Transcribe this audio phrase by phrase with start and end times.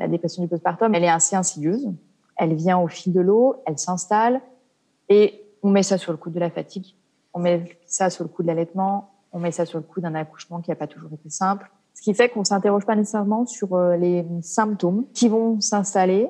[0.00, 1.86] La dépression du postpartum, elle est assez insidieuse.
[2.38, 4.40] Elle vient au fil de l'eau, elle s'installe
[5.10, 6.96] et on met ça sur le coup de la fatigue,
[7.34, 10.14] on met ça sur le coup de l'allaitement, on met ça sur le coup d'un
[10.14, 11.70] accouchement qui n'a pas toujours été simple.
[11.92, 16.28] Ce qui fait qu'on s'interroge pas nécessairement sur euh, les symptômes qui vont s'installer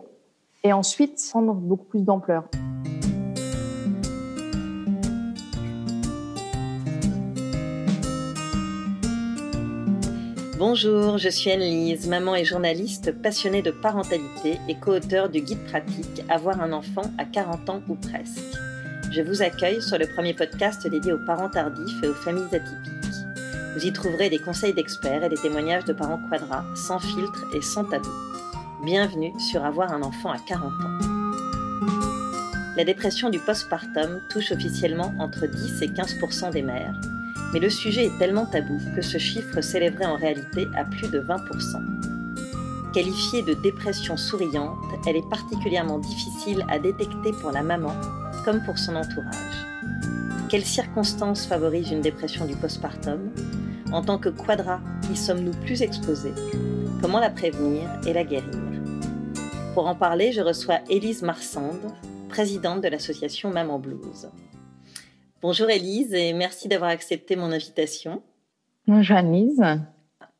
[0.65, 2.49] et ensuite prendre beaucoup plus d'ampleur.
[10.61, 16.23] Bonjour, je suis Anne-Lise, maman et journaliste passionnée de parentalité et co-auteur du guide pratique
[16.29, 18.45] Avoir un enfant à 40 ans ou presque.
[19.11, 23.25] Je vous accueille sur le premier podcast dédié aux parents tardifs et aux familles atypiques.
[23.75, 27.63] Vous y trouverez des conseils d'experts et des témoignages de parents quadras, sans filtre et
[27.63, 28.11] sans tabou.
[28.85, 30.99] Bienvenue sur Avoir un enfant à 40 ans.
[32.77, 37.01] La dépression du postpartum touche officiellement entre 10 et 15% des mères
[37.53, 41.21] mais le sujet est tellement tabou que ce chiffre s'élèverait en réalité à plus de
[41.21, 42.93] 20%.
[42.93, 47.95] Qualifiée de dépression souriante, elle est particulièrement difficile à détecter pour la maman
[48.45, 49.67] comme pour son entourage.
[50.49, 53.31] Quelles circonstances favorisent une dépression du postpartum?
[53.93, 54.81] En tant que quadra,
[55.13, 56.35] y sommes-nous plus exposés?
[57.01, 58.51] Comment la prévenir et la guérir?
[59.75, 61.93] Pour en parler, je reçois Élise Marsande,
[62.29, 64.29] présidente de l'association Maman Blues.
[65.43, 68.23] Bonjour Elise et merci d'avoir accepté mon invitation.
[68.87, 69.63] Bonjour Elise.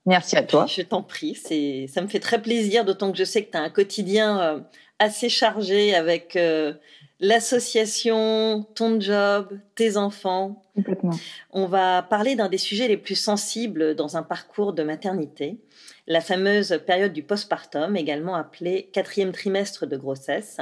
[0.05, 0.67] Merci à toi.
[0.67, 3.57] Je t'en prie, c'est ça me fait très plaisir d'autant que je sais que tu
[3.57, 4.61] as un quotidien euh,
[4.99, 6.75] assez chargé avec euh,
[7.19, 10.63] l'association, ton job, tes enfants.
[10.75, 11.19] Complètement.
[11.51, 15.61] On va parler d'un des sujets les plus sensibles dans un parcours de maternité,
[16.07, 20.59] la fameuse période du postpartum, également appelée quatrième trimestre de grossesse.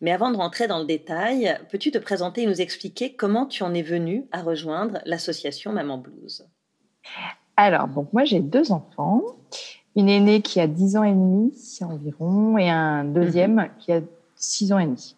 [0.00, 3.62] Mais avant de rentrer dans le détail, peux-tu te présenter et nous expliquer comment tu
[3.62, 6.46] en es venue à rejoindre l'association Maman Blues?
[7.56, 9.22] Alors, donc moi j'ai deux enfants,
[9.96, 13.68] une aînée qui a 10 ans et demi environ et un deuxième mhm.
[13.78, 14.00] qui a
[14.36, 15.16] 6 ans et demi.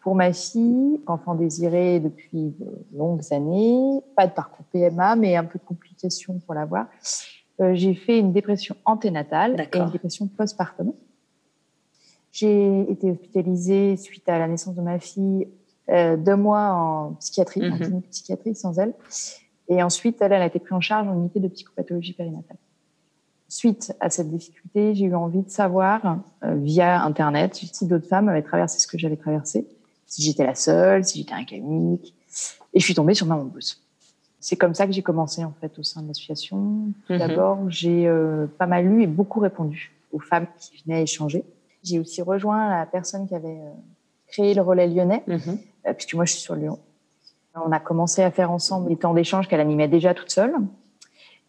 [0.00, 5.44] Pour ma fille, enfant désiré depuis de longues années, pas de parcours PMA, mais un
[5.44, 6.86] peu de complications pour l'avoir,
[7.60, 10.92] euh, j'ai fait une dépression anténatale et une dépression postpartum.
[12.34, 15.46] J'ai été hospitalisée suite à la naissance de ma fille
[15.88, 17.78] euh, deux mois en psychiatrie, en mhm.
[17.78, 18.92] clinique psychiatrie sans elle.
[19.68, 22.56] Et ensuite, elle, elle a été prise en charge en unité de psychopathologie périnatale.
[23.48, 28.28] Suite à cette difficulté, j'ai eu envie de savoir, euh, via Internet, si d'autres femmes
[28.28, 29.68] avaient traversé ce que j'avais traversé,
[30.06, 32.14] si j'étais la seule, si j'étais un camique.
[32.72, 33.80] Et je suis tombée sur Maman Blues
[34.44, 36.92] c'est comme ça que j'ai commencé en fait au sein de l'association.
[37.06, 37.18] Tout mhm.
[37.18, 41.44] d'abord, j'ai euh, pas mal lu et beaucoup répondu aux femmes qui venaient échanger.
[41.84, 43.72] J'ai aussi rejoint la personne qui avait euh,
[44.26, 45.58] créé le relais lyonnais, mhm.
[45.86, 46.78] euh, puisque moi je suis sur Lyon.
[47.54, 50.54] On a commencé à faire ensemble les temps d'échange qu'elle animait déjà toute seule.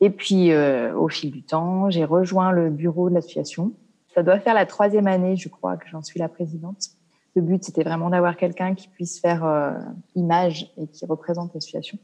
[0.02, 3.72] Et puis, au fil du temps, j'ai rejoint le bureau de l'association.
[4.14, 6.90] Ça doit faire la troisième année, je crois, que j'en suis la présidente.
[7.36, 9.74] Le but, c'était vraiment d'avoir quelqu'un qui puisse faire
[10.14, 11.98] image et qui représente l'association.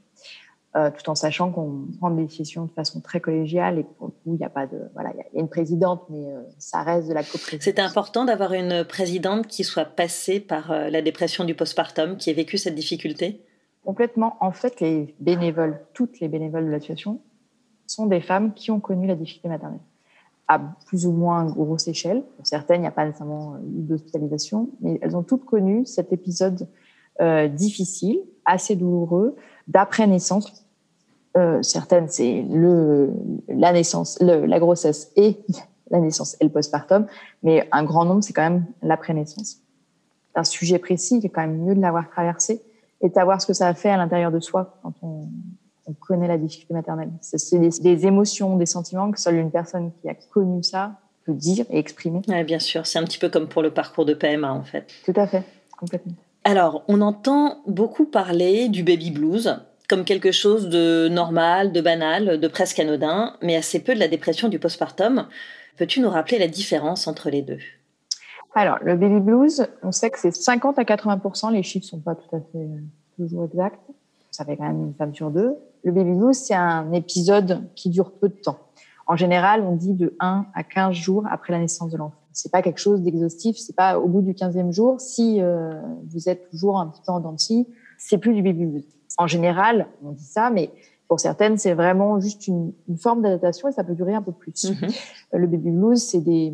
[0.78, 4.14] Euh, tout en sachant qu'on prend des décisions de façon très collégiale et pour le
[4.28, 7.10] il n'y a pas de voilà, il y, a une présidente, mais euh, ça reste
[7.10, 7.66] de la coprésidence.
[7.66, 12.30] C'était important d'avoir une présidente qui soit passée par euh, la dépression du postpartum, qui
[12.30, 13.42] ait vécu cette difficulté?
[13.84, 14.38] Complètement.
[14.40, 17.20] En fait, les bénévoles, toutes les bénévoles de l'association,
[17.86, 19.82] sont des femmes qui ont connu la difficulté maternelle
[20.48, 22.24] à plus ou moins grosse échelle.
[22.38, 26.14] Pour certaines, il n'y a pas nécessairement eu d'hospitalisation, mais elles ont toutes connu cet
[26.14, 26.68] épisode
[27.20, 29.36] difficile, assez douloureux,
[29.68, 30.66] d'après naissance.
[31.38, 33.12] Euh, certaines, c'est le
[33.48, 35.38] la naissance, le, la grossesse et
[35.90, 37.08] la naissance et le postpartum,
[37.44, 39.58] mais un grand nombre, c'est quand même l'après-naissance.
[40.36, 42.62] Un sujet précis, il est quand même mieux de l'avoir traversé
[43.02, 45.28] et de savoir ce que ça a fait à l'intérieur de soi quand on,
[45.88, 47.12] on connaît la difficulté maternelle.
[47.22, 51.34] C'est des, des, émotions, des sentiments que seule une personne qui a connu ça peut
[51.34, 52.22] dire et exprimer.
[52.46, 52.86] Bien sûr.
[52.86, 54.88] C'est un petit peu comme pour le parcours de PMA, en fait.
[55.06, 55.44] Tout à fait,
[55.78, 56.14] complètement.
[56.44, 62.40] Alors, on entend beaucoup parler du baby blues comme quelque chose de normal, de banal,
[62.40, 65.28] de presque anodin, mais assez peu de la dépression du postpartum.
[65.78, 67.60] Peux-tu nous rappeler la différence entre les deux?
[68.56, 72.16] Alors, le baby blues, on sait que c'est 50 à 80% les chiffres sont pas
[72.16, 72.80] tout à fait euh,
[73.18, 73.82] toujours exacts.
[74.32, 75.58] Ça fait quand même une femme sur deux.
[75.84, 78.60] Le baby blues, c'est un épisode qui dure peu de temps.
[79.08, 82.52] En général, on dit de 1 à 15 jours après la naissance de l'enfant c'est
[82.52, 83.58] pas quelque chose d'exhaustif.
[83.58, 85.74] C'est pas au bout du 15e jour, si euh,
[86.08, 87.36] vous êtes toujours un petit peu en dents
[87.98, 88.86] c'est plus du baby blues.
[89.18, 90.72] En général, on dit ça, mais
[91.08, 94.32] pour certaines, c'est vraiment juste une, une forme d'adaptation et ça peut durer un peu
[94.32, 94.52] plus.
[94.52, 95.00] Mm-hmm.
[95.34, 96.54] Euh, le baby blues, c'est des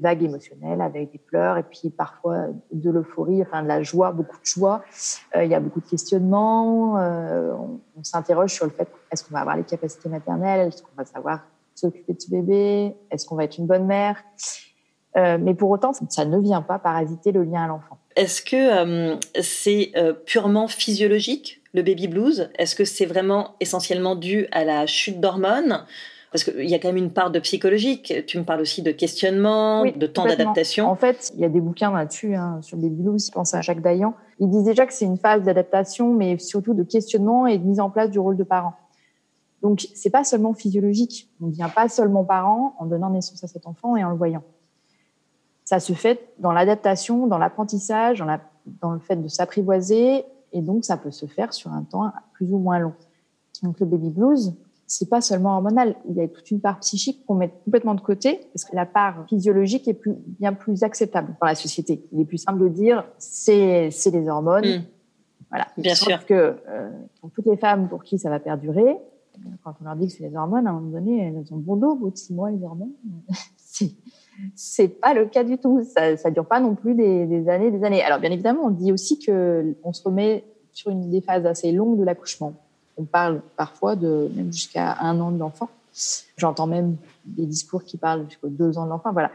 [0.00, 4.38] vagues émotionnelles avec des pleurs et puis parfois de l'euphorie, enfin de la joie, beaucoup
[4.38, 4.82] de joie.
[5.36, 6.94] Euh, il y a beaucoup de questionnements.
[6.94, 10.96] on, on s'interroge sur le fait est-ce qu'on va avoir les capacités maternelles, est-ce qu'on
[10.96, 11.40] va savoir
[11.74, 14.22] s'occuper de ce bébé, est-ce qu'on va être une bonne mère?
[15.40, 17.98] Mais pour autant, ça ne vient pas parasiter le lien à l'enfant.
[18.16, 19.92] Est-ce que c'est
[20.26, 22.50] purement physiologique, le baby blues?
[22.58, 25.84] Est-ce que c'est vraiment essentiellement dû à la chute d'hormones?
[26.30, 28.12] Parce qu'il y a quand même une part de psychologique.
[28.26, 30.86] Tu me parles aussi de questionnement, de temps d'adaptation.
[30.86, 33.24] En fait, il y a des bouquins là-dessus, hein, sur les blues.
[33.26, 34.12] Je pense à Jacques Dayan.
[34.38, 37.80] Il dit déjà que c'est une phase d'adaptation, mais surtout de questionnement et de mise
[37.80, 38.74] en place du rôle de parent.
[39.62, 41.30] Donc, c'est pas seulement physiologique.
[41.40, 44.16] On ne devient pas seulement parent en donnant naissance à cet enfant et en le
[44.16, 44.42] voyant.
[45.68, 48.38] Ça se fait dans l'adaptation, dans l'apprentissage, dans,
[48.80, 50.24] dans le fait de s'apprivoiser,
[50.54, 52.94] et donc ça peut se faire sur un temps plus ou moins long.
[53.62, 54.54] Donc, le baby blues,
[54.86, 55.94] c'est pas seulement hormonal.
[56.08, 58.86] Il y a toute une part psychique qu'on met complètement de côté parce que la
[58.86, 62.02] part physiologique est plus, bien plus acceptable dans la société.
[62.12, 64.64] Il est plus simple de dire c'est les hormones.
[64.64, 64.84] Hmm.
[65.50, 65.66] Voilà.
[65.76, 66.24] Bien sûr.
[66.24, 68.96] que euh, pour toutes les femmes pour qui ça va perdurer,
[69.62, 71.76] quand on leur dit que c'est les hormones, à un moment donné, elles ont bon
[71.76, 72.92] dos au bout de six mois les hormones.
[74.54, 75.84] C'est pas le cas du tout.
[75.84, 78.02] Ça, ça dure pas non plus des, des années, des années.
[78.02, 81.72] Alors bien évidemment, on dit aussi que on se remet sur une des phases assez
[81.72, 82.54] longues de l'accouchement.
[82.96, 85.68] On parle parfois de même jusqu'à un an de l'enfant.
[86.36, 89.12] J'entends même des discours qui parlent jusqu'aux deux ans de l'enfant.
[89.12, 89.30] Voilà.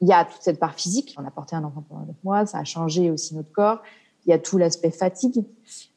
[0.00, 1.14] Il y a toute cette part physique.
[1.18, 2.46] On a porté un enfant pendant neuf mois.
[2.46, 3.80] Ça a changé aussi notre corps.
[4.26, 5.44] Il y a tout l'aspect fatigue.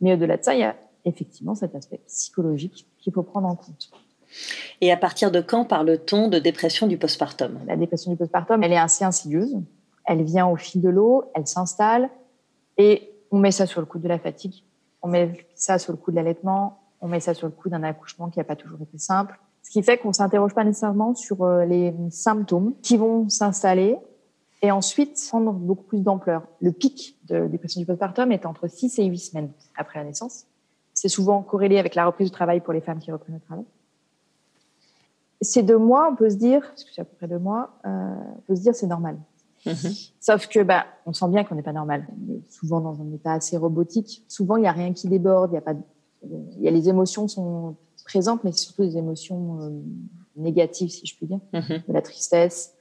[0.02, 0.76] Mais au-delà de ça, il y a
[1.06, 3.92] effectivement cet aspect psychologique qu'il faut prendre en compte.
[4.82, 7.60] Et à partir de quand parle-t-on de dépression du postpartum?
[7.68, 9.56] La dépression du postpartum, elle est assez insidieuse.
[10.06, 12.10] Elle vient au fil de l'eau, elle s'installe
[12.78, 14.64] et on met ça sur le coup de la fatigue,
[15.02, 17.84] on met ça sur le coup de l'allaitement, on met ça sur le coup d'un
[17.84, 19.40] accouchement qui n'a pas toujours été simple.
[19.62, 23.98] Ce qui fait qu'on s'interroge pas nécessairement sur euh, les symptômes qui vont s'installer
[24.62, 26.44] et ensuite prendre beaucoup plus d'ampleur.
[26.62, 30.46] Le pic de dépression du postpartum est entre 6 et 8 semaines après la naissance.
[30.94, 33.66] C'est souvent corrélé avec la reprise du travail pour les femmes qui reprennent le travail.
[35.44, 37.80] Ces deux mois, on peut se dire, parce que c'est à peu près deux mois,
[37.86, 39.18] euh, on peut se dire c'est normal.
[39.66, 40.12] Mm-hmm.
[40.19, 42.07] Sauf que, bah, on sent bien qu'on n'est pas normal.
[42.10, 44.24] On est souvent dans un état assez robotique.
[44.28, 45.81] Souvent, il n'y a rien qui déborde, il y a pas de
[46.25, 47.75] il y a les émotions sont
[48.06, 49.69] présentes, mais surtout des émotions euh,
[50.36, 51.88] négatives, si je puis dire, mm-hmm.
[51.88, 52.75] de la tristesse,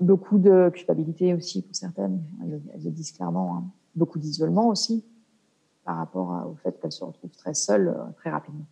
[0.00, 2.22] beaucoup de culpabilité aussi pour certaines.
[2.42, 3.56] Elles, le disent clairement.
[3.56, 3.64] Hein.
[3.94, 5.04] Beaucoup d'isolement aussi
[5.84, 8.66] par rapport au fait qu'elles se retrouvent très seules euh, très rapidement.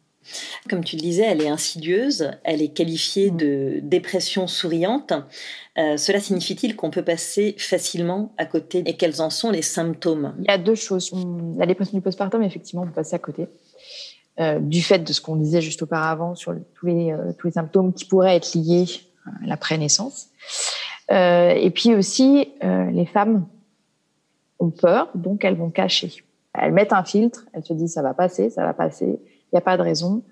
[0.68, 5.12] Comme tu le disais, elle est insidieuse, elle est qualifiée de dépression souriante.
[5.78, 10.34] Euh, cela signifie-t-il qu'on peut passer facilement à côté et quels en sont les symptômes?
[10.40, 11.12] Il y a deux choses.
[11.56, 13.48] La dépression du postpartum, effectivement, on peut passer à côté.
[14.40, 17.52] Euh, du fait de ce qu'on disait juste auparavant sur tous, les, euh, tous les
[17.54, 18.86] symptômes qui pourraient être liés
[19.42, 20.28] à l'après-naissance.
[21.10, 23.46] Et puis aussi, les femmes
[24.58, 26.22] ont peur, donc elles vont cacher.
[26.54, 29.20] Elles mettent un filtre, elles se disent ça va passer, ça va passer,
[29.52, 30.22] il n'y a pas de raison.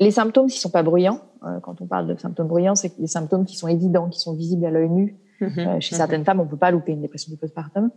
[0.00, 1.20] Les symptômes, s'ils sont pas bruyants,
[1.62, 4.64] quand on parle de symptômes bruyants, c'est des symptômes qui sont évidents, qui sont visibles
[4.66, 5.16] à l'œil nu.
[5.40, 5.80] Mm-hmm.
[5.80, 6.24] chez certaines mm-hmm.
[6.24, 7.90] femmes, on peut pas louper une dépression du postpartum.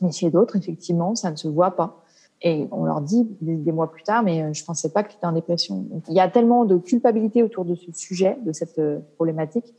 [0.00, 2.02] Mais chez d'autres, effectivement, ça ne se voit pas.
[2.40, 5.16] Et on leur dit des, mois plus tard, mais euh, je pensais pas que tu
[5.16, 5.86] étais en dépression.
[6.08, 9.74] il y a tellement de culpabilité autour de ce sujet, de cette euh, problématique,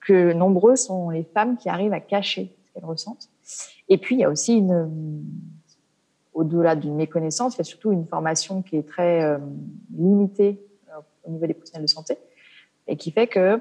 [0.00, 3.28] que nombreux sont les femmes qui arrivent à cacher ce qu'elles ressentent.
[3.88, 4.86] Et puis, il y a aussi une, euh,
[6.34, 9.38] au-delà d'une méconnaissance, il y a surtout une formation qui est très
[9.94, 10.64] limitée
[11.24, 12.16] au niveau des professionnels de santé
[12.86, 13.60] et qui fait que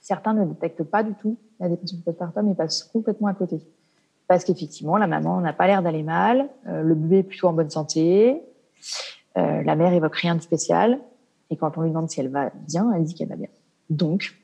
[0.00, 3.60] certains ne détectent pas du tout la dépression postpartum et passent complètement à côté
[4.32, 7.52] parce qu'effectivement, la maman n'a pas l'air d'aller mal, euh, le bébé est plutôt en
[7.52, 8.42] bonne santé,
[9.36, 10.98] euh, la mère évoque rien de spécial,
[11.50, 13.50] et quand on lui demande si elle va bien, elle dit qu'elle va bien.
[13.90, 14.34] Donc,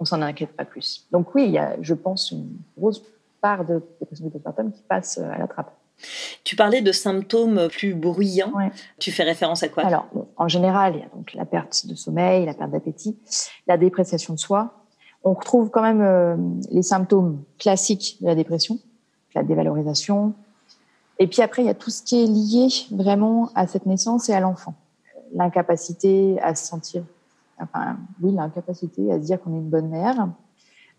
[0.00, 1.08] on s'en inquiète pas plus.
[1.12, 3.02] Donc oui, il y a, je pense, une grosse
[3.40, 5.74] part de dépression postpartum qui passe euh, à la trappe.
[6.44, 8.52] Tu parlais de symptômes plus bruyants.
[8.98, 9.84] Tu fais référence à quoi?
[9.84, 13.18] Alors, en général, il y a donc la perte de sommeil, la perte d'appétit,
[13.66, 14.74] la dépréciation de soi.
[15.24, 18.78] On retrouve quand même les symptômes classiques de la dépression,
[19.34, 20.34] la dévalorisation.
[21.18, 24.28] Et puis après, il y a tout ce qui est lié vraiment à cette naissance
[24.28, 24.74] et à l'enfant.
[25.34, 27.02] L'incapacité à se sentir,
[27.60, 30.28] enfin, oui, l'incapacité à se dire qu'on est une bonne mère,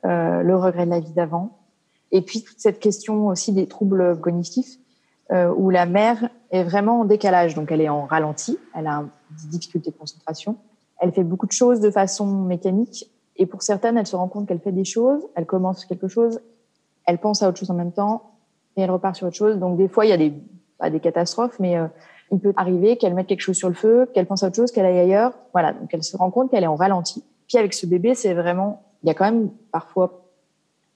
[0.06, 1.58] euh, le regret de la vie d'avant.
[2.12, 4.78] Et puis toute cette question aussi des troubles cognitifs,
[5.32, 7.56] euh, où la mère est vraiment en décalage.
[7.56, 9.04] Donc elle est en ralenti, elle a
[9.42, 10.58] des difficultés de concentration.
[11.00, 13.10] Elle fait beaucoup de choses de façon mécanique.
[13.38, 16.42] Et pour certaines, elle se rend compte qu'elle fait des choses, elle commence quelque chose,
[17.06, 18.32] elle pense à autre chose en même temps
[18.76, 19.58] et elle repart sur autre chose.
[19.58, 20.34] Donc des fois, il y a des
[20.80, 21.86] pas des catastrophes, mais euh,
[22.32, 24.72] il peut arriver qu'elle mette quelque chose sur le feu, qu'elle pense à autre chose,
[24.72, 25.34] qu'elle aille ailleurs.
[25.54, 27.24] Voilà, donc elle se rend compte qu'elle est en ralenti.
[27.48, 30.29] Puis avec ce bébé, c'est vraiment, il y a quand même parfois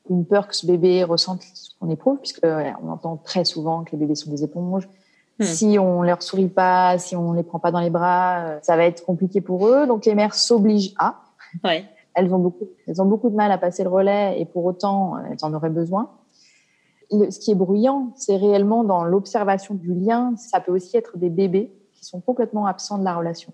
[0.10, 3.92] une peur que ce bébé ressente ce qu'on éprouve, puisque on entend très souvent que
[3.92, 4.88] les bébés sont des éponges.
[5.40, 5.44] Hmm.
[5.44, 8.76] Si on leur sourit pas, si on les prend pas dans les bras, euh, ça
[8.76, 9.88] va être compliqué pour eux.
[9.88, 11.22] Donc les mères s'obligent à.
[11.64, 14.66] Ouais elles ont beaucoup, elles ont beaucoup de mal à passer le relais et pour
[14.66, 16.10] autant, elles en auraient besoin.
[17.12, 20.34] ce qui est bruyant, c'est réellement dans l'observation du lien.
[20.38, 23.54] Ça peut aussi être des bébés qui sont complètement absents de la relation.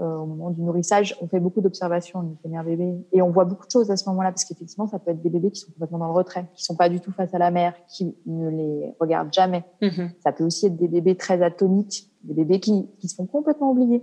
[0.00, 3.44] Euh, au moment du nourrissage, on fait beaucoup d'observations au premier bébé et on voit
[3.44, 5.72] beaucoup de choses à ce moment-là parce qu'effectivement, ça peut être des bébés qui sont
[5.72, 8.48] complètement dans le retrait, qui sont pas du tout face à la mère, qui ne
[8.48, 9.62] les regardent jamais.
[9.82, 10.10] Mm-hmm.
[10.24, 13.72] Ça peut aussi être des bébés très atoniques, des bébés qui, qui se font complètement
[13.72, 14.02] oublier,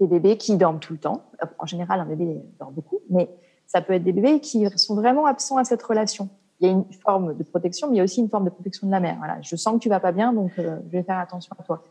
[0.00, 1.22] des bébés qui dorment tout le temps.
[1.58, 3.28] En général, un bébé dort beaucoup, mais
[3.66, 6.30] ça peut être des bébés qui sont vraiment absents à cette relation.
[6.60, 8.50] Il y a une forme de protection, mais il y a aussi une forme de
[8.50, 9.16] protection de la mère.
[9.18, 11.62] Voilà, je sens que tu vas pas bien, donc euh, je vais faire attention à
[11.62, 11.82] toi.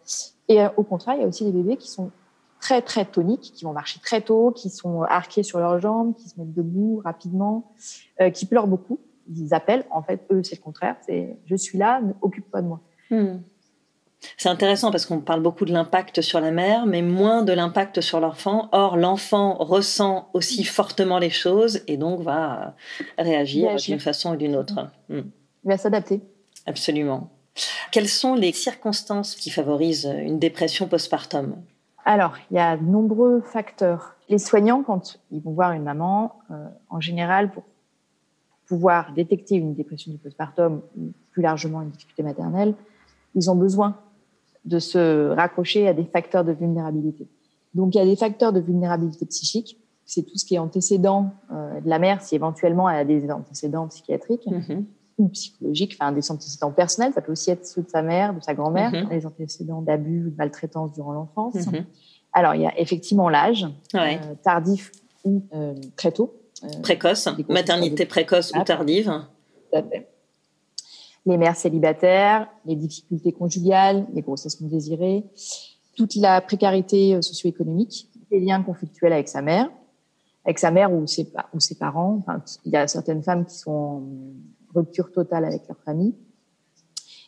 [0.48, 2.10] Et euh, au contraire, il y a aussi des bébés qui sont
[2.66, 6.28] très très toniques, qui vont marcher très tôt, qui sont arqués sur leurs jambes, qui
[6.28, 7.72] se mettent debout rapidement,
[8.20, 9.00] euh, qui pleurent beaucoup.
[9.30, 12.82] Ils appellent, en fait, eux, c'est le contraire, c'est je suis là, occupe-toi de moi.
[13.12, 13.38] Hmm.
[14.36, 18.02] C'est intéressant parce qu'on parle beaucoup de l'impact sur la mère, mais moins de l'impact
[18.02, 18.70] sur l'enfant.
[18.72, 22.76] Or, l'enfant ressent aussi fortement les choses et donc va
[23.20, 24.88] réagir, d'une façon ou d'une autre.
[25.10, 25.30] Hmm.
[25.66, 26.20] Il va s'adapter.
[26.66, 27.30] Absolument.
[27.92, 31.58] Quelles sont les circonstances qui favorisent une dépression postpartum?
[32.06, 34.16] Alors, il y a de nombreux facteurs.
[34.30, 37.64] Les soignants, quand ils vont voir une maman, euh, en général, pour
[38.68, 42.76] pouvoir détecter une dépression du postpartum ou plus largement une difficulté maternelle,
[43.34, 43.98] ils ont besoin
[44.66, 47.28] de se raccrocher à des facteurs de vulnérabilité.
[47.74, 49.80] Donc, il y a des facteurs de vulnérabilité psychique.
[50.06, 53.32] C'est tout ce qui est antécédent euh, de la mère, si éventuellement elle a des
[53.32, 54.46] antécédents psychiatriques.
[54.46, 54.84] Mm-hmm
[55.18, 58.42] ou psychologiques, enfin des antécédents personnels, ça peut aussi être ceux de sa mère, de
[58.42, 61.68] sa grand-mère, mm les antécédents d'abus ou de maltraitance durant l'enfance.
[61.68, 61.86] Mhm.
[62.34, 64.92] Alors il y a effectivement l'âge, euh, tardif
[65.24, 66.34] ou euh, très tôt.
[66.64, 69.12] Euh, précoce, maternité précoce ou tardive.
[71.26, 75.24] Les mères célibataires, les difficultés conjugales, les grossesses non désirées,
[75.96, 79.70] toute la précarité socio-économique, les liens conflictuels avec sa mère,
[80.46, 82.22] avec sa mère ou ses, ou ses parents.
[82.22, 84.04] Enfin, il y a certaines femmes qui sont
[84.76, 86.14] rupture totale avec leur famille.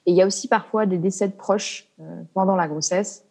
[0.06, 3.26] Et il y a aussi parfois des décès de proches euh, pendant la grossesse.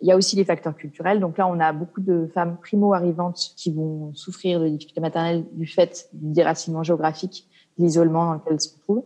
[0.00, 1.20] Il y a aussi les facteurs culturels.
[1.20, 5.66] Donc là, on a beaucoup de femmes primo-arrivantes qui vont souffrir de difficultés maternelles du
[5.66, 9.04] fait du déracinement géographique, de l'isolement dans lequel elles se retrouvent.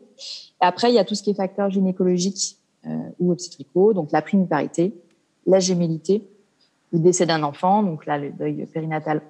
[0.63, 4.11] Et après, il y a tout ce qui est facteurs gynécologiques euh, ou obstétricaux, donc
[4.13, 4.95] la primiparité,
[5.47, 6.27] la gémellité,
[6.93, 9.21] le décès d'un enfant, donc là, le deuil périnatal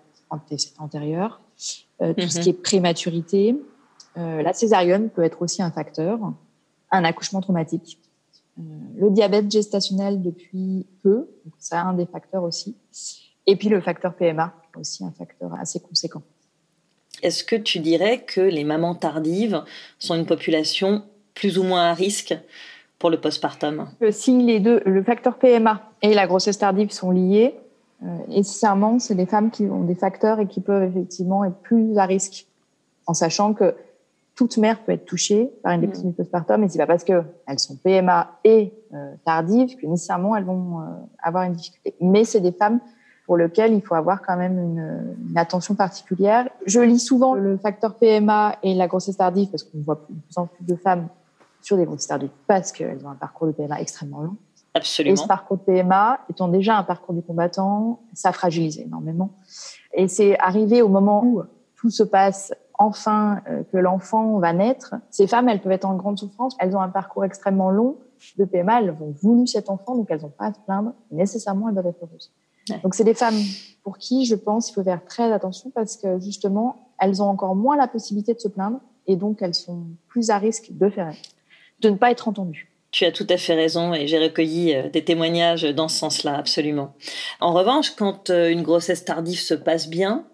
[0.79, 1.41] antérieur,
[2.01, 2.43] euh, tout ce mm-hmm.
[2.43, 3.57] qui est prématurité,
[4.17, 6.19] euh, la césarienne peut être aussi un facteur,
[6.91, 7.99] un accouchement traumatique.
[8.59, 8.63] Euh,
[8.97, 12.77] le diabète gestationnel depuis peu, c'est un des facteurs aussi.
[13.47, 16.23] Et puis le facteur PMA, aussi un facteur assez conséquent.
[17.23, 19.63] Est-ce que tu dirais que les mamans tardives
[19.99, 21.03] sont une population
[21.35, 22.37] plus ou moins à risque
[22.99, 23.89] pour le postpartum?
[24.03, 27.55] Euh, Si les deux, le facteur PMA et la grossesse tardive sont liés,
[28.03, 31.99] euh, nécessairement, c'est les femmes qui ont des facteurs et qui peuvent effectivement être plus
[31.99, 32.47] à risque,
[33.07, 33.75] en sachant que
[34.41, 37.25] toute mère peut être touchée par une dépression du postpartum, et c'est pas parce que
[37.47, 40.85] elles sont PMA et euh, tardives que nécessairement elles vont euh,
[41.23, 41.95] avoir une difficulté.
[42.01, 42.81] Mais c'est des femmes
[43.27, 46.49] pour lesquelles il faut avoir quand même une, une, attention particulière.
[46.65, 50.39] Je lis souvent le facteur PMA et la grossesse tardive parce qu'on voit de plus
[50.39, 51.09] en plus de femmes
[51.61, 54.37] sur des grossesses tardives parce qu'elles ont un parcours de PMA extrêmement long.
[54.73, 55.13] Absolument.
[55.13, 59.33] Et ce parcours de PMA, étant déjà un parcours du combattant, ça fragilise énormément.
[59.93, 61.43] Et c'est arrivé au moment où
[61.77, 65.95] tout se passe enfin euh, que l'enfant va naître, ces femmes, elles peuvent être en
[65.95, 66.57] grande souffrance.
[66.59, 67.99] Elles ont un parcours extrêmement long
[68.39, 68.81] de PMA.
[68.81, 70.95] Elles ont voulu cet enfant, donc elles n'ont pas à se plaindre.
[71.13, 72.33] Nécessairement, elles doivent être heureuses.
[72.83, 73.39] Donc, c'est des femmes
[73.83, 77.55] pour qui, je pense, il faut faire très attention parce que justement, elles ont encore
[77.55, 81.13] moins la possibilité de se plaindre et donc elles sont plus à risque de faire,
[81.81, 82.71] de ne pas être entendues.
[82.93, 86.37] Tu as tout à fait raison et j'ai recueilli euh, des témoignages dans ce sens-là,
[86.37, 86.95] absolument.
[87.41, 90.25] En revanche, quand euh, une grossesse tardive se passe bien,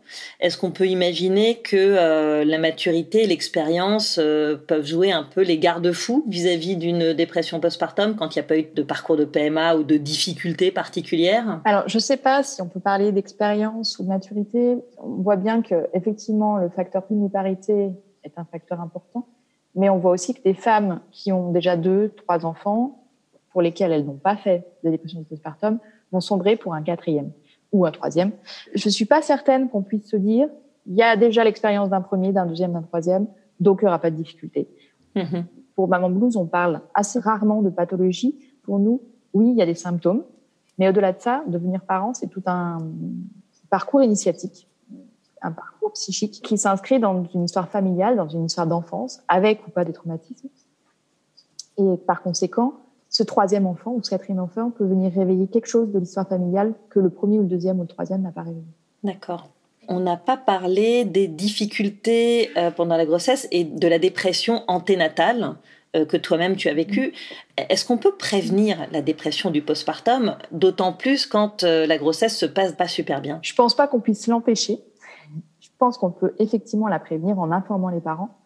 [0.40, 4.20] est-ce qu'on peut imaginer que euh, la maturité et l'expérience
[4.66, 8.58] peuvent jouer un peu les garde-fous vis-à-vis d'une dépression postpartum quand il n'y a pas
[8.58, 11.60] eu de parcours de PMA ou de difficultés particulières?
[11.64, 14.76] Alors, je ne sais pas si on peut parler d'expérience ou de maturité.
[14.98, 17.90] On voit bien que effectivement le facteur primiparité
[18.24, 19.26] est un facteur important.
[19.74, 23.04] Mais on voit aussi que des femmes qui ont déjà deux, trois enfants,
[23.50, 25.78] pour lesquelles elles n'ont pas fait de dépression postpartum,
[26.12, 27.30] vont sombrer pour un quatrième
[27.72, 28.32] ou un troisième.
[28.74, 30.48] Je suis pas certaine qu'on puisse se dire,
[30.86, 33.26] il y a déjà l'expérience d'un premier, d'un deuxième, d'un troisième,
[33.60, 34.68] donc il n'y aura pas de difficulté.
[35.14, 35.44] Mm-hmm.
[35.74, 38.38] Pour Maman Blues, on parle assez rarement de pathologie.
[38.62, 39.02] Pour nous,
[39.34, 40.24] oui, il y a des symptômes,
[40.78, 42.78] mais au-delà de ça, devenir parent, c'est tout un
[43.68, 44.68] parcours initiatique
[45.42, 49.70] un parcours psychique qui s'inscrit dans une histoire familiale, dans une histoire d'enfance, avec ou
[49.70, 50.48] pas des traumatismes.
[51.78, 52.74] Et par conséquent,
[53.16, 56.74] ce troisième enfant ou ce quatrième enfant peut venir réveiller quelque chose de l'histoire familiale
[56.90, 58.66] que le premier ou le deuxième ou le troisième n'a pas réveillé.
[59.04, 59.48] D'accord.
[59.88, 65.56] On n'a pas parlé des difficultés euh, pendant la grossesse et de la dépression anténatale
[65.96, 67.14] euh, que toi-même tu as vécu.
[67.56, 72.44] Est-ce qu'on peut prévenir la dépression du postpartum, d'autant plus quand euh, la grossesse se
[72.44, 73.38] passe pas super bien?
[73.40, 74.78] Je pense pas qu'on puisse l'empêcher.
[75.60, 78.36] Je pense qu'on peut effectivement la prévenir en informant les parents.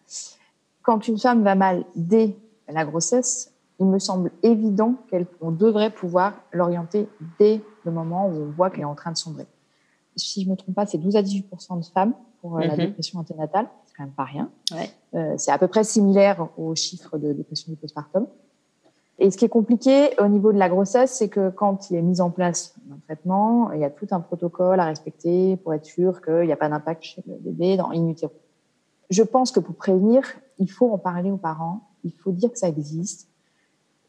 [0.83, 2.37] Quand une femme va mal dès
[2.69, 7.09] la grossesse, il me semble évident qu'on devrait pouvoir l'orienter
[7.39, 9.47] dès le moment où on voit qu'elle est en train de sombrer.
[10.17, 12.75] Si je ne me trompe pas, c'est 12 à 18% de femmes pour euh, la
[12.75, 12.87] mhm.
[12.87, 13.69] dépression anténatale.
[13.87, 14.51] C'est quand même pas rien.
[15.15, 18.27] Euh, c'est à peu près similaire aux chiffres de dépression du postpartum.
[19.19, 22.03] Et ce qui est compliqué au niveau de la grossesse, c'est que quand il est
[22.03, 25.85] mis en place un traitement, il y a tout un protocole à respecter pour être
[25.85, 28.33] sûr qu'il n'y a pas d'impact chez le bébé dans in utero.
[29.11, 30.23] Je pense que pour prévenir,
[30.59, 33.30] il faut en parler aux parents, il faut dire que ça existe.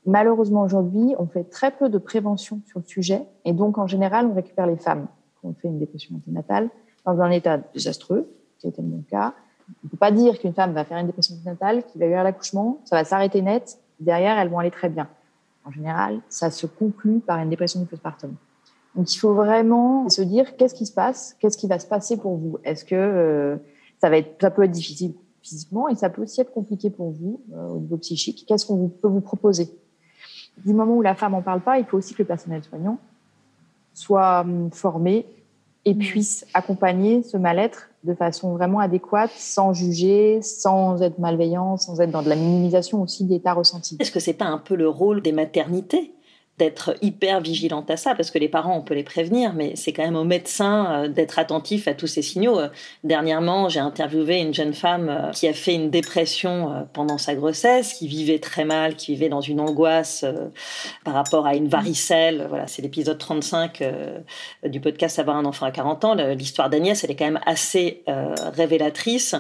[0.05, 4.25] Malheureusement, aujourd'hui, on fait très peu de prévention sur le sujet et donc, en général,
[4.25, 5.08] on récupère les femmes
[5.39, 6.70] qui ont fait une dépression anténatale
[7.05, 8.27] dans un état désastreux,
[8.60, 9.34] qui était mon cas.
[9.70, 12.10] On ne peut pas dire qu'une femme va faire une dépression anténatale, qu'il va y
[12.10, 15.08] avoir l'accouchement, ça va s'arrêter net, derrière, elles vont aller très bien.
[15.65, 18.34] En général, ça se conclut par une dépression du postpartum.
[18.96, 22.17] Donc, il faut vraiment se dire qu'est-ce qui se passe, qu'est-ce qui va se passer
[22.17, 22.58] pour vous?
[22.63, 23.58] Est-ce que euh,
[24.01, 27.12] ça va être, ça peut être difficile physiquement et ça peut aussi être compliqué pour
[27.12, 28.46] vous euh, au niveau psychique?
[28.48, 29.70] Qu'est-ce qu'on peut vous proposer?
[30.58, 32.98] Du moment où la femme en parle pas, il faut aussi que le personnel soignant
[33.93, 35.25] soit hum, formé
[35.84, 36.00] et mmh.
[36.00, 42.12] puisse accompagner ce mal-être de façon vraiment adéquate, sans juger, sans être malveillant, sans être
[42.12, 43.98] dans de la minimisation aussi d'état ressenti.
[44.00, 46.13] Est-ce que c'est pas un peu le rôle des maternités?
[46.58, 49.93] D'être hyper vigilante à ça, parce que les parents, on peut les prévenir, mais c'est
[49.93, 52.60] quand même aux médecins euh, d'être attentifs à tous ces signaux.
[52.60, 52.67] Euh,
[53.03, 57.93] dernièrement, j'ai interviewé une jeune femme euh, qui a fait une dépression pendant sa grossesse,
[57.93, 60.25] qui vivait très mal, qui vivait dans une angoisse
[61.03, 62.46] par rapport à une varicelle.
[62.50, 63.84] Voilà, c'est l'épisode 35
[64.65, 66.13] du podcast Avoir un enfant à 40 ans.
[66.13, 68.03] L'histoire d'Agnès, elle est quand même assez
[68.55, 69.36] révélatrice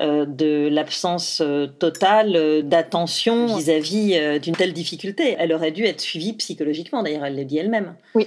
[0.00, 1.42] de l'absence
[1.78, 5.36] totale d'attention vis-à-vis d'une telle difficulté.
[5.38, 7.94] Elle aurait dû être suivie psychologiquement psychologiquement, d'ailleurs, elle le dit elle-même.
[8.14, 8.26] Oui.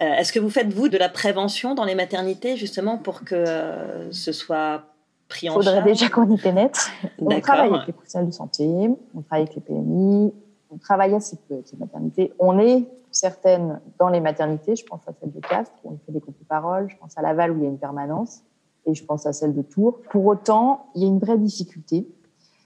[0.00, 3.34] Euh, est-ce que vous faites, vous, de la prévention dans les maternités, justement, pour que
[3.34, 4.84] euh, ce soit
[5.28, 6.90] pris en charge Il faudrait déjà qu'on y pénètre.
[7.18, 8.68] On travaille avec les professionnels de santé,
[9.14, 10.32] on travaille avec les PMI,
[10.70, 12.32] on travaille assez peu avec les maternités.
[12.38, 16.12] On est certaines dans les maternités, je pense à celle de Castres, où on fait
[16.12, 18.42] des groupes de parole, je pense à Laval, où il y a une permanence,
[18.86, 20.00] et je pense à celle de Tours.
[20.10, 22.06] Pour autant, il y a une vraie difficulté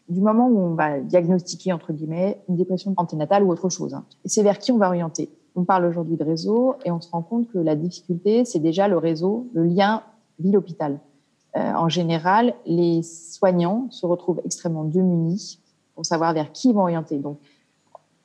[0.08, 3.94] du moment où on va diagnostiquer, entre guillemets, une dépression anténatale ou autre chose.
[3.94, 4.04] Hein.
[4.24, 5.30] C'est vers qui on va orienter.
[5.56, 8.88] On parle aujourd'hui de réseau et on se rend compte que la difficulté, c'est déjà
[8.88, 10.02] le réseau, le lien
[10.38, 11.00] ville-hôpital.
[11.56, 15.58] Euh, en général, les soignants se retrouvent extrêmement démunis
[15.94, 17.18] pour savoir vers qui ils vont orienter.
[17.18, 17.38] Donc,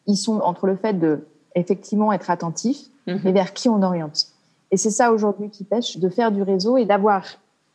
[0.07, 3.27] ils sont entre le fait de effectivement être attentifs mm-hmm.
[3.27, 4.27] et vers qui on oriente.
[4.71, 7.25] Et c'est ça aujourd'hui qui pêche, de faire du réseau et d'avoir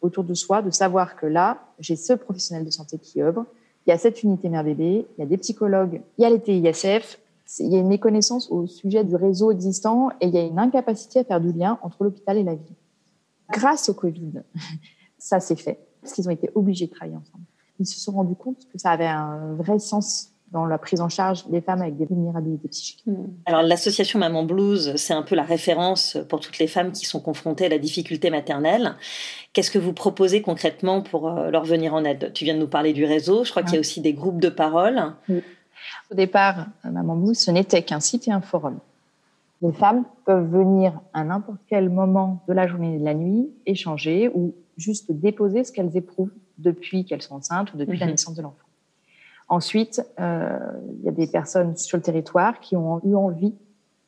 [0.02, 3.46] autour de soi, de savoir que là, j'ai ce professionnel de santé qui œuvre,
[3.86, 6.40] il y a cette unité mère-bébé, il y a des psychologues, il y a les
[6.40, 7.18] TISF,
[7.60, 10.58] il y a une méconnaissance au sujet du réseau existant et il y a une
[10.58, 12.74] incapacité à faire du lien entre l'hôpital et la ville.
[13.50, 14.42] Grâce au Covid,
[15.18, 17.44] ça s'est fait, parce qu'ils ont été obligés de travailler ensemble.
[17.78, 21.10] Ils se sont rendus compte que ça avait un vrai sens dans la prise en
[21.10, 23.02] charge des femmes avec des vulnérabilités psychiques.
[23.06, 23.26] Hmm.
[23.44, 27.20] Alors l'association Maman Blues, c'est un peu la référence pour toutes les femmes qui sont
[27.20, 28.94] confrontées à la difficulté maternelle.
[29.52, 32.32] Qu'est-ce que vous proposez concrètement pour euh, leur venir en aide?
[32.32, 34.40] Tu viens de nous parler du réseau, je crois qu'il y a aussi des groupes
[34.40, 35.12] de parole.
[36.10, 38.78] Au départ, Maman Blues, ce n'était qu'un site et un forum.
[39.60, 43.50] Les femmes peuvent venir à n'importe quel moment de la journée et de la nuit,
[43.66, 48.12] échanger ou juste déposer ce qu'elles éprouvent depuis qu'elles sont enceintes ou depuis la mhm.
[48.12, 48.65] naissance de l'enfant.
[49.48, 50.58] Ensuite, euh,
[50.98, 53.56] il y a des personnes sur le territoire qui ont eu envie de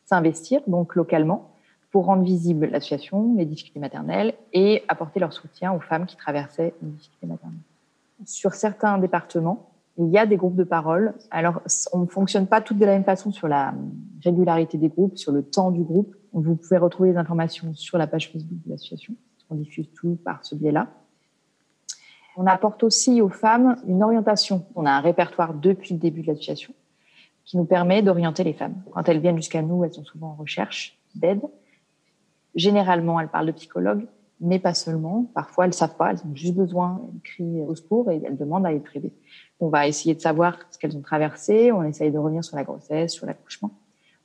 [0.05, 1.51] s'investir, donc localement,
[1.91, 6.75] pour rendre visible l'association, les difficultés maternelles et apporter leur soutien aux femmes qui traversaient
[6.83, 7.61] une difficulté maternelle.
[8.27, 11.15] Sur certains départements, il y a des groupes de parole.
[11.31, 11.61] Alors,
[11.93, 13.75] on ne fonctionne pas toutes de la même façon sur la
[14.23, 16.15] régularité des groupes, sur le temps du groupe.
[16.33, 19.15] Vous pouvez retrouver les informations sur la page Facebook de l'association.
[19.51, 20.89] On diffuse tout par ce biais-là.
[22.41, 24.65] On apporte aussi aux femmes une orientation.
[24.77, 26.73] On a un répertoire depuis le début de l'association
[27.45, 28.81] qui nous permet d'orienter les femmes.
[28.93, 31.41] Quand elles viennent jusqu'à nous, elles sont souvent en recherche d'aide.
[32.55, 34.07] Généralement, elles parlent de psychologue,
[34.41, 35.25] mais pas seulement.
[35.35, 38.67] Parfois, elles savent pas, elles ont juste besoin, elles crient au secours et elles demandent
[38.67, 39.15] à être aidées.
[39.59, 42.63] On va essayer de savoir ce qu'elles ont traversé, on essaye de revenir sur la
[42.63, 43.73] grossesse, sur l'accouchement.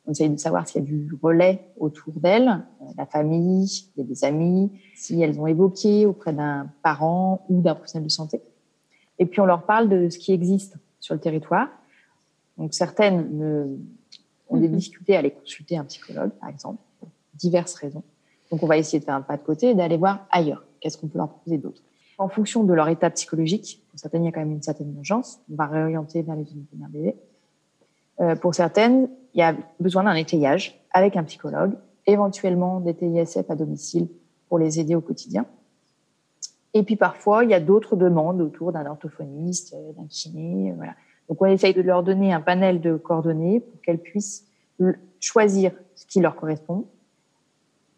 [0.06, 4.26] On essaye de savoir s'il y a du relais autour d'elles, euh, la famille, des
[4.26, 8.42] amis, si elles ont évoqué auprès d'un parent ou d'un professionnel de santé.
[9.20, 11.70] Et puis on leur parle de ce qui existe sur le territoire.
[12.58, 13.78] Donc certaines
[14.50, 14.76] ont des mhm.
[14.76, 18.04] difficultés à aller consulter un psychologue, par exemple, pour diverses raisons.
[18.52, 20.66] Donc on va essayer de faire un pas de côté et d'aller voir ailleurs.
[20.80, 21.82] qu'est-ce qu'on peut leur proposer d'autre.
[22.18, 24.96] En fonction de leur état psychologique, pour certaines, il y a quand même une certaine
[24.96, 27.16] urgence, on va réorienter vers les unités d'un bébé.
[28.20, 31.74] Euh, pour certaines, il y a besoin d'un étayage avec un psychologue,
[32.06, 34.08] éventuellement des TISF à domicile
[34.48, 35.46] pour les aider au quotidien.
[36.74, 40.76] Et puis parfois, il y a d'autres demandes autour d'un orthophoniste, euh, d'un kiné, euh,
[40.76, 40.94] voilà.
[41.30, 44.46] Donc on essaye de leur donner un panel de coordonnées pour qu'elles puissent
[45.22, 46.86] choisir ce qui leur correspond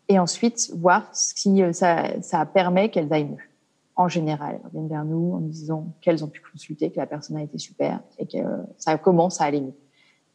[0.09, 3.49] et ensuite voir si ça, ça permet qu'elles aillent mieux
[3.95, 7.05] en général, elles viennent vers nous en nous disant qu'elles ont pu consulter, que la
[7.05, 8.37] personne a été super et que
[8.77, 9.75] ça commence à aller mieux.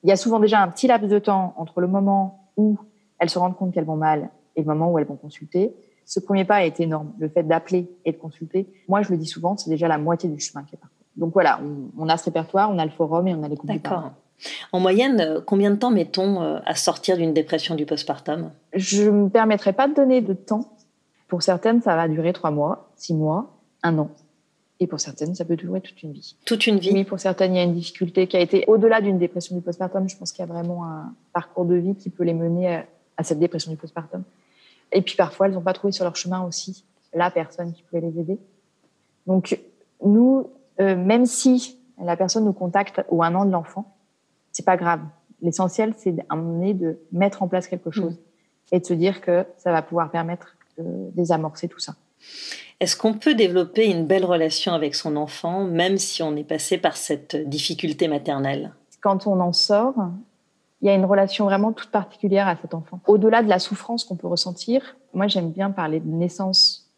[0.02, 2.78] Il y a souvent déjà un petit laps de temps entre le moment où
[3.18, 5.74] elles se rendent compte qu'elles vont mal et le moment où elles vont consulter.
[6.06, 7.12] Ce premier pas est énorme.
[7.18, 10.28] Le fait d'appeler et de consulter, moi je le dis souvent, c'est déjà la moitié
[10.28, 11.04] du chemin qui est parcouru.
[11.16, 11.60] Donc voilà,
[11.98, 13.70] on, a ce répertoire, on a le forum et on a les groupes.
[13.70, 14.12] D'accord.
[14.72, 18.50] En moyenne, euh, combien de temps mettons euh, à sortir d'une dépression du postpartum?
[18.72, 20.64] Je ne me permettrai pas de donner de temps
[21.30, 24.10] pour certaines, ça va durer trois mois, six mois, un an.
[24.82, 26.36] Et pour certaines, ça peut durer toute une vie.
[26.46, 29.02] Toute une vie Oui, pour certaines, il y a une difficulté qui a été au-delà
[29.02, 30.08] d'une dépression du postpartum.
[30.08, 32.82] Je pense qu'il y a vraiment un parcours de vie qui peut les mener
[33.18, 34.22] à, cette dépression du postpartum.
[34.92, 38.00] Et puis parfois, elles n'ont pas trouvé sur leur chemin aussi la personne qui pouvait
[38.00, 38.38] les aider.
[39.26, 39.60] Donc,
[40.02, 40.48] nous,
[40.80, 43.94] euh, même si la personne nous contacte au un an de l'enfant,
[44.50, 45.00] c'est pas grave.
[45.42, 48.74] L'essentiel, c'est d'amener de mettre en place quelque chose mm.
[48.74, 51.94] et de se dire que ça va pouvoir permettre désamorcer tout ça.
[52.80, 56.78] Est-ce qu'on peut développer une belle relation avec son enfant, même si on est passé
[56.78, 58.72] par cette difficulté maternelle?
[59.02, 59.94] Quand on en sort,
[60.80, 63.00] il y a une relation vraiment toute particulière à cet enfant.
[63.06, 66.90] Au-delà de la souffrance qu'on peut ressentir, moi j'aime bien parler de naissance,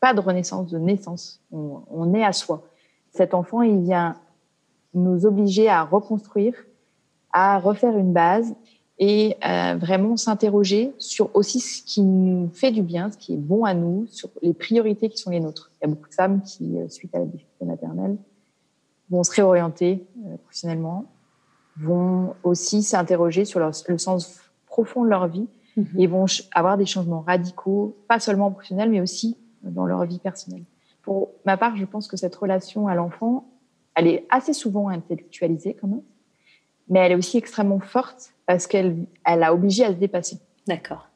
[0.00, 1.40] pas de renaissance, de naissance.
[1.50, 2.62] On, on est à soi.
[3.10, 4.16] Cet enfant, il vient
[4.92, 6.54] nous obliger à reconstruire,
[7.32, 8.54] à refaire une base
[9.00, 13.38] et euh, vraiment s'interroger sur aussi ce qui nous fait du bien, ce qui est
[13.38, 15.72] bon à nous, sur les priorités qui sont les nôtres.
[15.80, 18.18] Il y a beaucoup de femmes qui, euh, suite à la difficulté maternelle,
[19.08, 21.06] vont se réorienter euh, professionnellement,
[21.78, 25.86] vont aussi s'interroger sur leur, le sens profond de leur vie mhm.
[25.98, 30.64] et vont avoir des changements radicaux, pas seulement professionnels, mais aussi dans leur vie personnelle.
[31.02, 33.48] Pour ma part, je pense que cette relation à l'enfant,
[33.94, 36.02] elle est assez souvent intellectualisée quand même,
[36.90, 40.38] mais elle est aussi extrêmement forte parce qu'elle elle a obligé à se dépasser.
[40.66, 41.06] D'accord.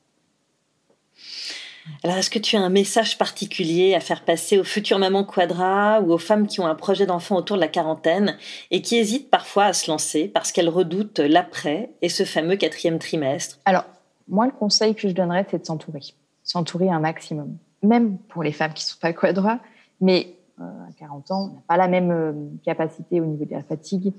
[2.02, 6.00] Alors, est-ce que tu as un message particulier à faire passer aux futures mamans quadra
[6.00, 8.38] ou aux femmes qui ont un projet d'enfant autour de la quarantaine
[8.70, 12.98] et qui hésitent parfois à se lancer parce qu'elles redoutent l'après et ce fameux quatrième
[12.98, 13.58] trimestre?
[13.66, 13.84] Alors,
[14.28, 16.00] moi, le conseil que je donnerais, c'est de s'entourer.
[16.42, 17.58] S'entourer un maximum.
[17.82, 19.58] Même pour les femmes qui ne sont pas quadra,
[20.00, 22.32] mais euh, à 40 ans, on n'a pas la même euh,
[22.64, 24.14] capacité au niveau de la fatigue,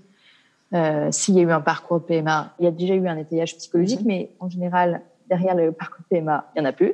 [0.73, 3.17] euh, s'il y a eu un parcours de PMA, il y a déjà eu un
[3.17, 4.07] étayage psychologique, mhm.
[4.07, 6.93] mais en général, derrière le parcours de PMA, il n'y en a plus.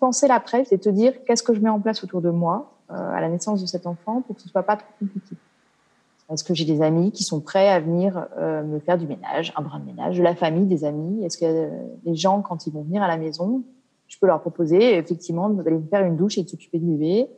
[0.00, 2.94] Penser l'après, c'est te dire qu'est-ce que je mets en place autour de moi euh,
[2.94, 5.36] à la naissance de cet enfant pour que ce soit pas trop compliqué.
[6.32, 9.52] Est-ce que j'ai des amis qui sont prêts à venir euh, me faire du ménage,
[9.56, 11.22] un brin de ménage, de la famille, des amis?
[11.24, 11.70] Est-ce que
[12.04, 13.62] les gens, quand ils vont venir à la maison,
[14.14, 17.28] je peux leur proposer effectivement d'aller faire une douche et de s'occuper du bébé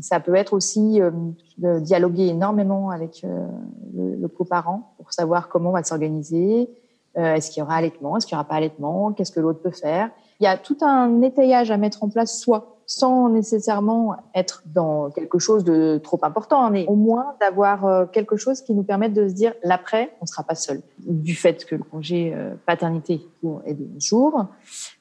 [0.00, 1.10] ça peut être aussi euh,
[1.58, 3.46] de dialoguer énormément avec euh,
[3.94, 6.70] le, le coparent pour savoir comment on va s'organiser.
[7.18, 9.60] Euh, est-ce qu'il y aura allaitement Est-ce qu'il n'y aura pas allaitement Qu'est-ce que l'autre
[9.60, 14.16] peut faire Il y a tout un étayage à mettre en place, soit sans nécessairement
[14.34, 18.82] être dans quelque chose de trop important, mais au moins d'avoir quelque chose qui nous
[18.82, 20.80] permette de se dire l'après, on ne sera pas seul.
[20.98, 23.20] Du fait que le congé paternité
[23.64, 24.46] est de jours,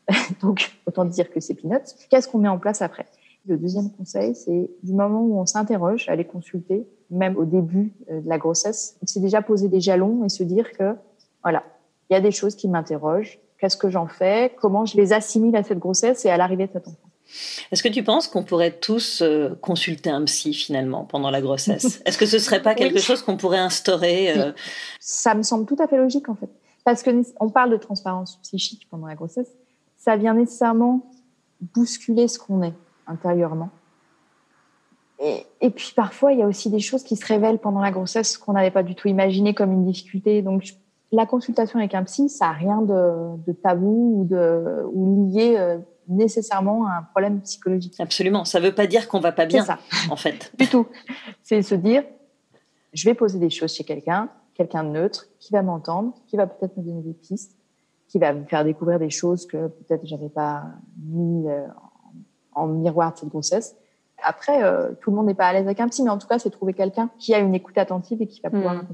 [0.41, 1.95] donc autant dire que c'est peanuts.
[2.11, 3.07] Qu'est-ce qu'on met en place après?
[3.47, 8.21] Le deuxième conseil, c'est du moment où on s'interroge, aller consulter, même au début euh,
[8.21, 10.95] de la grossesse, c'est déjà poser des jalons et se dire que,
[11.43, 11.63] voilà,
[12.09, 15.55] il y a des choses qui m'interrogent, qu'est-ce que j'en fais, comment je les assimile
[15.55, 16.25] à cette grossesse?
[16.25, 17.08] Et à l'arrivée de cet enfant.
[17.71, 22.01] Est-ce que tu penses qu'on pourrait tous euh, consulter un psy finalement pendant la grossesse?
[22.05, 24.51] Est-ce que ce serait pas quelque chose qu'on pourrait instaurer euh?
[24.99, 26.49] Ça me semble tout à fait logique en fait,
[26.83, 29.49] parce que on parle de transparence psychique pendant la grossesse,
[29.97, 31.11] ça vient nécessairement
[31.75, 32.75] bousculer ce qu'on est
[33.07, 33.69] intérieurement.
[35.21, 38.37] Et, puis parfois, il y a aussi des choses qui se révèlent pendant la grossesse
[38.37, 40.41] qu'on n'avait pas du tout imaginé comme une difficulté.
[40.41, 40.63] Donc,
[41.11, 45.77] la consultation avec un psy, ça n'a rien de, tabou ou, de, ou lié euh,
[46.09, 47.95] nécessairement un problème psychologique.
[47.99, 48.43] Absolument.
[48.45, 49.79] Ça ne veut pas dire qu'on va pas bien, ça.
[50.09, 50.51] en fait.
[50.59, 50.87] du tout.
[51.43, 52.03] C'est se dire,
[52.93, 56.47] je vais poser des choses chez quelqu'un, quelqu'un de neutre, qui va m'entendre, qui va
[56.47, 57.55] peut-être me donner des pistes,
[58.07, 60.63] qui va me faire découvrir des choses que peut-être j'avais pas
[61.05, 61.67] mis euh,
[62.53, 63.75] en miroir de cette grossesse.
[64.21, 66.27] Après, euh, tout le monde n'est pas à l'aise avec un psy, mais en tout
[66.27, 68.87] cas, c'est trouver quelqu'un qui a une écoute attentive et qui va pouvoir mmh.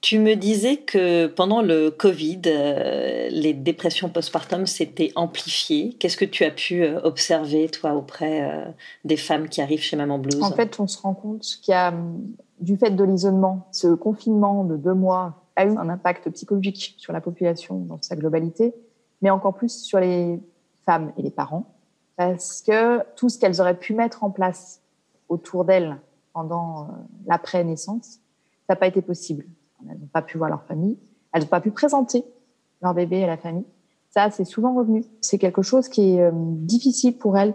[0.00, 5.92] Tu me disais que pendant le Covid, euh, les dépressions postpartum s'étaient amplifiées.
[5.98, 8.70] Qu'est-ce que tu as pu euh, observer, toi, auprès euh,
[9.04, 10.42] des femmes qui arrivent chez Maman Blues?
[10.42, 11.92] En fait, on se rend compte qu'il y a,
[12.60, 17.12] du fait de l'isolement, ce confinement de deux mois a eu un impact psychologique sur
[17.12, 18.72] la population dans sa globalité,
[19.20, 20.40] mais encore plus sur les
[20.86, 21.74] femmes et les parents,
[22.16, 24.80] parce que tout ce qu'elles auraient pu mettre en place
[25.28, 25.98] autour d'elles
[26.32, 26.88] pendant
[27.26, 28.20] l'après-naissance,
[28.66, 29.44] ça n'a pas été possible
[29.88, 30.98] elles n'ont pas pu voir leur famille,
[31.32, 32.24] elles n'ont pas pu présenter
[32.82, 33.66] leur bébé à la famille.
[34.10, 35.04] Ça, c'est souvent revenu.
[35.20, 37.54] C'est quelque chose qui est euh, difficile pour elles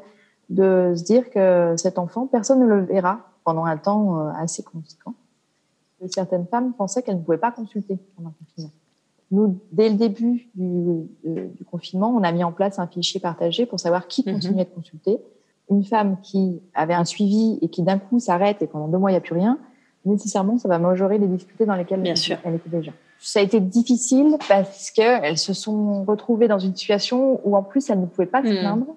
[0.50, 4.64] de se dire que cet enfant, personne ne le verra pendant un temps euh, assez
[4.64, 5.16] conséquent.
[6.02, 8.72] Et certaines femmes pensaient qu'elles ne pouvaient pas consulter pendant le confinement.
[9.32, 13.66] Nous, dès le début du, du, confinement, on a mis en place un fichier partagé
[13.66, 14.34] pour savoir qui mhm.
[14.34, 15.18] continuait de consulter.
[15.70, 19.10] Une femme qui avait un suivi et qui d'un coup s'arrête et pendant deux mois
[19.10, 19.58] il n'y a plus rien,
[20.06, 22.13] nécessairement, ça va majorer les difficultés dans lesquelles Bien
[22.44, 22.91] elle, était déjà.
[23.20, 27.89] Ça a été difficile parce qu'elles se sont retrouvées dans une situation où en plus
[27.89, 28.60] elles ne pouvaient pas se hmm.
[28.60, 28.88] plaindre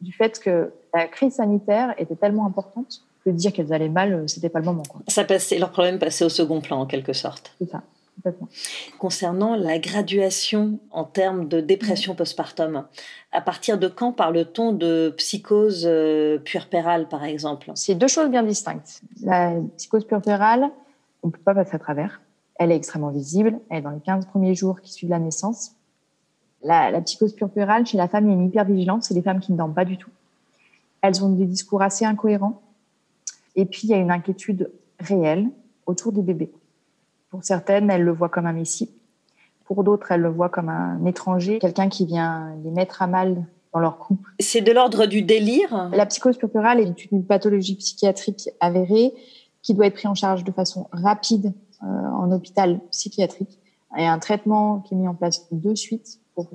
[0.00, 4.26] du fait que la crise sanitaire était tellement importante que dire qu'elles allaient mal, euh,
[4.26, 4.82] c'était pas le moment.
[4.88, 5.00] Quoi.
[5.08, 7.54] Ça passait, leur problème passait au second plan en quelque sorte.
[7.58, 7.82] C'est ça.
[8.98, 12.86] Concernant la graduation en termes de dépression postpartum,
[13.32, 17.70] à partir de quand parle-t-on de psychose euh, puerpérale, par exemple?
[17.74, 19.02] C'est deux choses bien distinctes.
[19.22, 20.70] La psychose puerpérale,
[21.22, 22.20] on ne peut pas passer à travers.
[22.56, 23.58] Elle est extrêmement visible.
[23.68, 25.72] Elle est dans les 15 premiers jours qui suivent la naissance.
[26.62, 29.06] La, la psychose puerpérale, chez la femme, il y a une hypervigilance.
[29.08, 30.10] C'est des femmes qui ne dorment pas du tout.
[31.02, 32.62] Elles ont des discours assez incohérents.
[33.56, 35.50] Et puis, il y a une inquiétude réelle
[35.86, 36.50] autour du bébé.
[37.34, 38.92] Pour certaines, elles le voient comme un messie.
[39.64, 43.44] Pour d'autres, elles le voient comme un étranger, quelqu'un qui vient les mettre à mal
[43.72, 44.30] dans leur couple.
[44.38, 49.12] C'est de l'ordre du délire La psychose puerpérale est une pathologie psychiatrique avérée
[49.62, 53.58] qui doit être prise en charge de façon rapide euh, en hôpital psychiatrique
[53.98, 56.50] et un traitement qui est mis en place de suite pour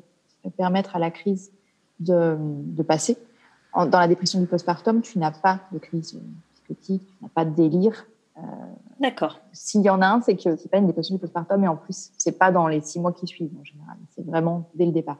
[0.55, 1.51] permettre à la crise
[1.99, 3.17] de, de passer.
[3.75, 6.17] dans la dépression du postpartum, tu n'as pas de crise
[6.53, 8.05] psychotique, tu n'as pas de délire,
[8.99, 9.39] D'accord.
[9.53, 11.77] S'il y en a un, c'est que c'est pas une dépression du postpartum, mais en
[11.77, 13.97] plus, c'est pas dans les six mois qui suivent en général.
[14.15, 15.19] C'est vraiment dès le départ.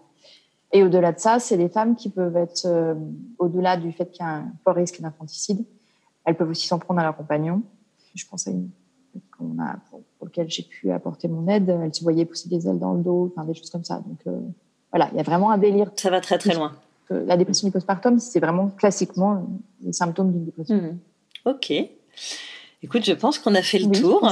[0.72, 2.94] Et au-delà de ça, c'est les femmes qui peuvent être, euh,
[3.40, 5.66] au-delà du fait qu'il y a un fort risque d'infanticide,
[6.26, 7.64] elles peuvent aussi s'en prendre à leur compagnon.
[8.14, 8.70] Je pense à une
[9.38, 11.70] qu'on a, pour, laquelle j'ai pu apporter mon aide.
[11.70, 14.02] Elle se voyait pousser des ailes dans le dos, enfin des choses comme ça.
[14.06, 14.40] Donc euh,
[14.92, 15.92] voilà, il y a vraiment un délire.
[15.96, 16.74] Ça va très très loin.
[17.10, 19.48] La dépression du postpartum, c'est vraiment classiquement
[19.82, 20.76] les symptômes d'une dépression.
[20.76, 20.98] Mmh.
[21.46, 21.74] Ok.
[22.82, 24.28] Écoute, je pense qu'on a fait le tour.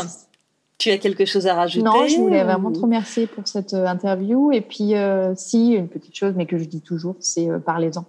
[0.77, 3.87] Tu as quelque chose à rajouter Non, je voulais vraiment te remercier pour cette euh,
[3.87, 4.51] interview.
[4.51, 8.05] Et puis, euh, si, une petite chose, mais que je dis toujours, c'est euh, parlez-en.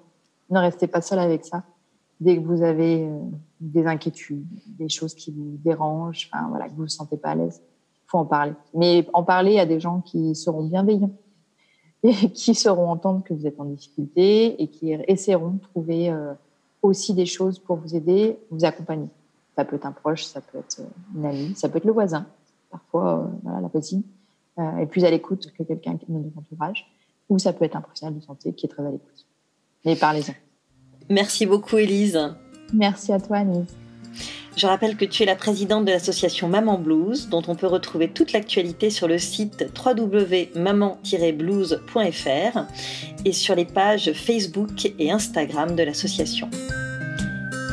[0.51, 1.65] Ne restez pas seul avec ça.
[2.21, 3.09] Dès que vous avez
[3.61, 7.31] des inquiétudes, des choses qui vous dérangent, enfin, voilà, que vous ne vous sentez pas
[7.31, 8.53] à l'aise, il faut en parler.
[8.75, 11.13] Mais en parler à des gens qui seront bienveillants
[12.03, 16.13] et qui sauront entendre que vous êtes en difficulté et qui essaieront de trouver
[16.83, 19.09] aussi des choses pour vous aider, vous accompagner.
[19.59, 20.81] Ça peut être un proche, ça peut être
[21.17, 22.29] une amie, ça peut être le voisin,
[22.71, 24.05] parfois euh, voilà, la voisine,
[24.61, 26.89] euh, est plus à l'écoute que quelqu'un de notre entourage,
[27.29, 29.27] ou ça peut être un professionnel de santé qui est très à l'écoute.
[29.85, 30.35] Mais parlez-en.
[31.11, 32.37] Merci beaucoup, Élise.
[32.73, 33.75] Merci à toi, Anise.
[34.57, 38.13] Je rappelle que tu es la présidente de l'association Maman Blues, dont on peut retrouver
[38.13, 42.59] toute l'actualité sur le site www.maman-blues.fr
[43.25, 46.49] et sur les pages Facebook et Instagram de l'association.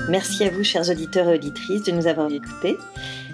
[0.07, 2.77] Merci à vous, chers auditeurs et auditrices, de nous avoir écoutés.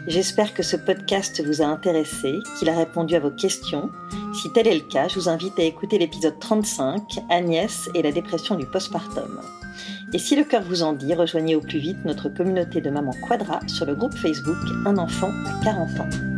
[0.07, 3.89] J'espère que ce podcast vous a intéressé, qu'il a répondu à vos questions.
[4.34, 8.13] Si tel est le cas, je vous invite à écouter l'épisode 35, Agnès et la
[8.13, 9.41] dépression du postpartum.
[10.13, 13.13] Et si le cœur vous en dit, rejoignez au plus vite notre communauté de Maman
[13.27, 16.31] Quadra sur le groupe Facebook Un enfant à 40 ans.